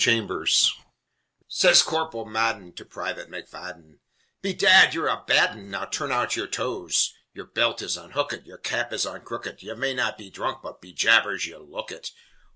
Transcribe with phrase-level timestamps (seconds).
[0.03, 0.77] CHAMBERS
[1.47, 3.99] Sez Corporal Madden to Private McFadden:
[4.41, 5.69] "Bedad, yer a bad 'un!
[5.69, 7.13] Now turn out yer toes!
[7.35, 10.81] Yer belt is unhookit, Yer cap is on crookit, Ye may not be dhrunk, But,
[10.81, 12.13] be jabers, ye look it!